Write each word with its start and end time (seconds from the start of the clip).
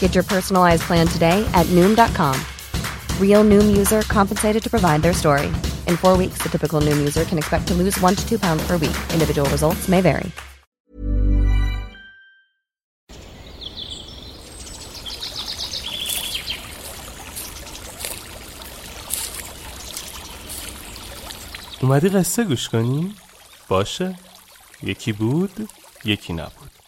Get 0.00 0.14
your 0.14 0.24
personalized 0.24 0.84
plan 0.84 1.06
today 1.06 1.46
at 1.52 1.66
Noom.com. 1.66 2.40
Real 3.20 3.44
Noom 3.44 3.76
user 3.76 4.00
compensated 4.02 4.62
to 4.62 4.70
provide 4.70 5.02
their 5.02 5.12
story. 5.12 5.48
In 5.86 5.98
four 5.98 6.16
weeks, 6.16 6.38
the 6.42 6.48
typical 6.48 6.80
Noom 6.80 6.96
user 6.96 7.24
can 7.26 7.36
expect 7.36 7.68
to 7.68 7.74
lose 7.74 8.00
one 8.00 8.14
to 8.14 8.26
two 8.26 8.38
pounds 8.38 8.66
per 8.66 8.78
week. 8.78 8.96
Individual 9.12 9.48
results 9.50 9.86
may 9.88 10.00
vary. 10.00 10.32
اومدی 21.82 22.08
قصه 22.08 22.44
گوش 22.44 22.68
کنی؟ 22.68 23.14
باشه 23.68 24.18
یکی 24.82 25.12
بود 25.12 25.68
یکی 26.04 26.32
نبود 26.32 26.79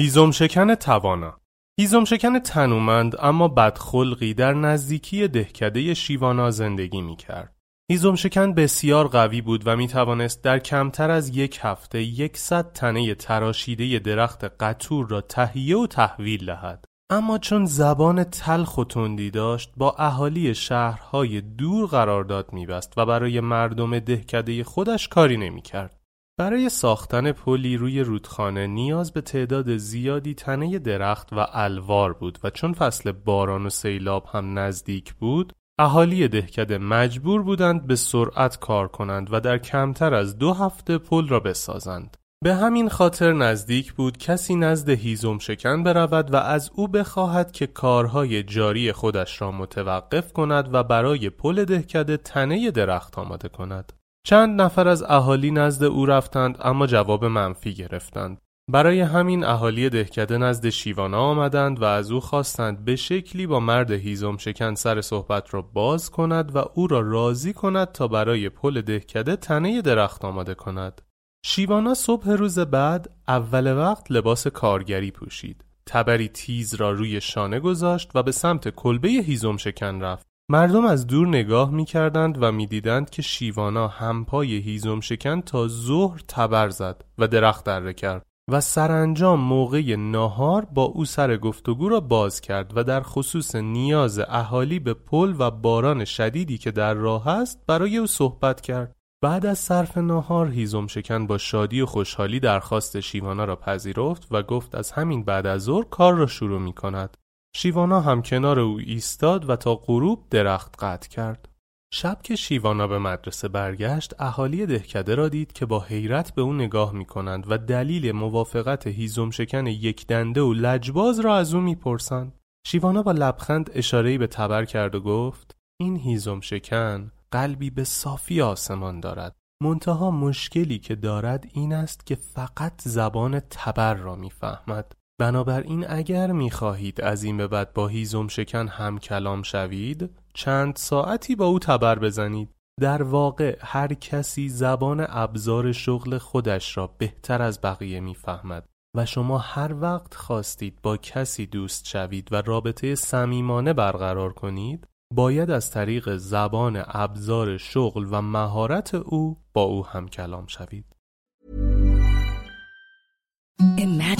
هیزم 0.00 0.30
شکن 0.30 0.74
توانا 0.74 1.40
هیزم 1.80 2.04
شکن 2.04 2.38
تنومند 2.38 3.16
اما 3.18 3.48
بدخلقی 3.48 4.34
در 4.34 4.54
نزدیکی 4.54 5.28
دهکده 5.28 5.94
شیوانا 5.94 6.50
زندگی 6.50 7.00
می 7.00 7.16
کرد. 7.16 7.56
هیزم 7.90 8.14
شکن 8.14 8.54
بسیار 8.54 9.08
قوی 9.08 9.40
بود 9.40 9.62
و 9.66 9.76
می 9.76 9.88
توانست 9.88 10.44
در 10.44 10.58
کمتر 10.58 11.10
از 11.10 11.36
یک 11.36 11.58
هفته 11.62 12.02
یکصد 12.02 12.72
تنه 12.72 13.14
تراشیده 13.14 13.98
درخت 13.98 14.44
قطور 14.44 15.08
را 15.08 15.20
تهیه 15.20 15.78
و 15.78 15.86
تحویل 15.86 16.46
دهد. 16.46 16.84
اما 17.10 17.38
چون 17.38 17.64
زبان 17.64 18.24
تلخ 18.24 18.78
و 18.78 18.84
تندی 18.84 19.30
داشت 19.30 19.72
با 19.76 19.94
اهالی 19.98 20.54
شهرهای 20.54 21.40
دور 21.40 21.86
قرارداد 21.86 22.52
میبست 22.52 22.92
و 22.96 23.06
برای 23.06 23.40
مردم 23.40 23.98
دهکده 23.98 24.64
خودش 24.64 25.08
کاری 25.08 25.36
نمی‌کرد. 25.36 26.01
برای 26.38 26.68
ساختن 26.68 27.32
پلی 27.32 27.76
روی 27.76 28.00
رودخانه 28.00 28.66
نیاز 28.66 29.12
به 29.12 29.20
تعداد 29.20 29.76
زیادی 29.76 30.34
تنه 30.34 30.78
درخت 30.78 31.32
و 31.32 31.46
الوار 31.52 32.12
بود 32.12 32.38
و 32.44 32.50
چون 32.50 32.72
فصل 32.72 33.12
باران 33.12 33.66
و 33.66 33.70
سیلاب 33.70 34.26
هم 34.32 34.58
نزدیک 34.58 35.14
بود 35.14 35.52
اهالی 35.78 36.28
دهکده 36.28 36.78
مجبور 36.78 37.42
بودند 37.42 37.86
به 37.86 37.96
سرعت 37.96 38.58
کار 38.58 38.88
کنند 38.88 39.28
و 39.32 39.40
در 39.40 39.58
کمتر 39.58 40.14
از 40.14 40.38
دو 40.38 40.52
هفته 40.52 40.98
پل 40.98 41.28
را 41.28 41.40
بسازند. 41.40 42.16
به 42.44 42.54
همین 42.54 42.88
خاطر 42.88 43.32
نزدیک 43.32 43.92
بود 43.92 44.18
کسی 44.18 44.56
نزد 44.56 44.90
هیزم 44.90 45.38
شکن 45.38 45.82
برود 45.82 46.34
و 46.34 46.36
از 46.36 46.70
او 46.74 46.88
بخواهد 46.88 47.52
که 47.52 47.66
کارهای 47.66 48.42
جاری 48.42 48.92
خودش 48.92 49.42
را 49.42 49.50
متوقف 49.52 50.32
کند 50.32 50.74
و 50.74 50.82
برای 50.82 51.30
پل 51.30 51.64
دهکده 51.64 52.16
تنه 52.16 52.70
درخت 52.70 53.18
آماده 53.18 53.48
کند. 53.48 53.92
چند 54.24 54.60
نفر 54.60 54.88
از 54.88 55.02
اهالی 55.02 55.50
نزد 55.50 55.84
او 55.84 56.06
رفتند 56.06 56.58
اما 56.60 56.86
جواب 56.86 57.24
منفی 57.24 57.74
گرفتند. 57.74 58.38
برای 58.70 59.00
همین 59.00 59.44
اهالی 59.44 59.88
دهکده 59.90 60.38
نزد 60.38 60.68
شیوانا 60.68 61.18
آمدند 61.18 61.82
و 61.82 61.84
از 61.84 62.10
او 62.12 62.20
خواستند 62.20 62.84
به 62.84 62.96
شکلی 62.96 63.46
با 63.46 63.60
مرد 63.60 63.90
هیزم 63.90 64.36
شکن 64.36 64.74
سر 64.74 65.00
صحبت 65.00 65.54
را 65.54 65.62
باز 65.62 66.10
کند 66.10 66.56
و 66.56 66.64
او 66.74 66.86
را 66.86 67.00
راضی 67.00 67.52
کند 67.52 67.92
تا 67.92 68.08
برای 68.08 68.48
پل 68.48 68.80
دهکده 68.80 69.36
تنه 69.36 69.82
درخت 69.82 70.24
آماده 70.24 70.54
کند. 70.54 71.02
شیوانا 71.44 71.94
صبح 71.94 72.30
روز 72.30 72.58
بعد 72.58 73.10
اول 73.28 73.76
وقت 73.76 74.10
لباس 74.10 74.46
کارگری 74.46 75.10
پوشید. 75.10 75.64
تبری 75.86 76.28
تیز 76.28 76.74
را 76.74 76.90
روی 76.90 77.20
شانه 77.20 77.60
گذاشت 77.60 78.10
و 78.14 78.22
به 78.22 78.32
سمت 78.32 78.68
کلبه 78.68 79.08
هیزم 79.08 79.56
شکن 79.56 80.00
رفت. 80.00 80.31
مردم 80.48 80.84
از 80.84 81.06
دور 81.06 81.28
نگاه 81.28 81.70
می 81.70 81.84
کردند 81.84 82.42
و 82.42 82.52
می 82.52 82.66
دیدند 82.66 83.10
که 83.10 83.22
شیوانا 83.22 83.88
همپای 83.88 84.56
هیزم 84.56 85.00
شکن 85.00 85.40
تا 85.40 85.68
ظهر 85.68 86.20
تبر 86.28 86.68
زد 86.68 87.04
و 87.18 87.28
درخت 87.28 87.64
دره 87.64 87.94
کرد 87.94 88.26
و 88.50 88.60
سرانجام 88.60 89.40
موقع 89.40 89.96
ناهار 89.96 90.64
با 90.64 90.82
او 90.82 91.04
سر 91.04 91.36
گفتگو 91.36 91.88
را 91.88 92.00
باز 92.00 92.40
کرد 92.40 92.72
و 92.76 92.84
در 92.84 93.00
خصوص 93.00 93.54
نیاز 93.54 94.18
اهالی 94.18 94.78
به 94.78 94.94
پل 94.94 95.34
و 95.38 95.50
باران 95.50 96.04
شدیدی 96.04 96.58
که 96.58 96.70
در 96.70 96.94
راه 96.94 97.28
است 97.28 97.58
برای 97.66 97.96
او 97.96 98.06
صحبت 98.06 98.60
کرد. 98.60 98.96
بعد 99.22 99.46
از 99.46 99.58
صرف 99.58 99.98
ناهار 99.98 100.48
هیزم 100.48 100.86
شکن 100.86 101.26
با 101.26 101.38
شادی 101.38 101.80
و 101.80 101.86
خوشحالی 101.86 102.40
درخواست 102.40 103.00
شیوانا 103.00 103.44
را 103.44 103.56
پذیرفت 103.56 104.26
و 104.30 104.42
گفت 104.42 104.74
از 104.74 104.90
همین 104.90 105.24
بعد 105.24 105.46
از 105.46 105.62
ظهر 105.62 105.84
کار 105.84 106.14
را 106.14 106.26
شروع 106.26 106.60
می 106.60 106.72
کند. 106.72 107.16
شیوانا 107.56 108.00
هم 108.00 108.22
کنار 108.22 108.60
او 108.60 108.78
ایستاد 108.78 109.50
و 109.50 109.56
تا 109.56 109.74
غروب 109.74 110.26
درخت 110.30 110.84
قطع 110.84 111.08
کرد. 111.08 111.48
شب 111.94 112.18
که 112.22 112.36
شیوانا 112.36 112.86
به 112.86 112.98
مدرسه 112.98 113.48
برگشت 113.48 114.14
اهالی 114.18 114.66
دهکده 114.66 115.14
را 115.14 115.28
دید 115.28 115.52
که 115.52 115.66
با 115.66 115.80
حیرت 115.80 116.34
به 116.34 116.42
او 116.42 116.52
نگاه 116.52 116.92
می 116.92 117.04
کنند 117.04 117.44
و 117.48 117.58
دلیل 117.58 118.12
موافقت 118.12 118.86
هیزم 118.86 119.30
شکن 119.30 119.66
یک 119.66 120.06
دنده 120.06 120.40
و 120.40 120.52
لجباز 120.52 121.20
را 121.20 121.36
از 121.36 121.54
او 121.54 121.60
می‌پرسند. 121.60 122.32
شیوانا 122.66 123.02
با 123.02 123.12
لبخند 123.12 123.70
اشارهی 123.74 124.18
به 124.18 124.26
تبر 124.26 124.64
کرد 124.64 124.94
و 124.94 125.00
گفت 125.00 125.56
این 125.80 125.96
هیزم 125.96 126.40
شکن 126.40 127.12
قلبی 127.30 127.70
به 127.70 127.84
صافی 127.84 128.42
آسمان 128.42 129.00
دارد. 129.00 129.36
منتها 129.62 130.10
مشکلی 130.10 130.78
که 130.78 130.94
دارد 130.94 131.46
این 131.52 131.72
است 131.72 132.06
که 132.06 132.14
فقط 132.14 132.82
زبان 132.82 133.40
تبر 133.40 133.94
را 133.94 134.16
می‌فهمد. 134.16 134.92
بنابراین 135.20 135.86
اگر 135.88 136.32
می‌خواهید 136.32 137.00
از 137.00 137.22
این 137.22 137.36
به 137.36 137.48
بعد 137.48 137.72
با 137.72 137.88
هیزم 137.88 138.28
شکن 138.28 138.68
هم 138.68 138.98
کلام 138.98 139.42
شوید 139.42 140.10
چند 140.34 140.76
ساعتی 140.76 141.36
با 141.36 141.46
او 141.46 141.58
تبر 141.58 141.98
بزنید. 141.98 142.54
در 142.80 143.02
واقع 143.02 143.58
هر 143.60 143.94
کسی 143.94 144.48
زبان 144.48 145.06
ابزار 145.08 145.72
شغل 145.72 146.18
خودش 146.18 146.76
را 146.76 146.86
بهتر 146.86 147.42
از 147.42 147.60
بقیه 147.60 148.00
می‌فهمد 148.00 148.68
و 148.96 149.06
شما 149.06 149.38
هر 149.38 149.74
وقت 149.80 150.14
خواستید 150.14 150.78
با 150.82 150.96
کسی 150.96 151.46
دوست 151.46 151.88
شوید 151.88 152.28
و 152.32 152.42
رابطه 152.42 152.94
صمیمانه 152.94 153.72
برقرار 153.72 154.32
کنید 154.32 154.86
باید 155.14 155.50
از 155.50 155.70
طریق 155.70 156.16
زبان 156.16 156.82
ابزار 156.86 157.56
شغل 157.56 158.06
و 158.10 158.22
مهارت 158.22 158.94
او 158.94 159.38
با 159.54 159.62
او 159.62 159.86
هم 159.86 160.08
کلام 160.08 160.46
شوید. 160.46 160.96